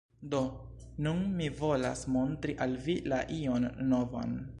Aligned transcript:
Do 0.33 0.37
nun 1.07 1.19
mi 1.41 1.49
volas 1.59 2.01
montri 2.15 2.57
al 2.67 2.73
vi 2.87 2.95
la 3.13 3.21
ion 3.37 3.69
novan. 3.93 4.35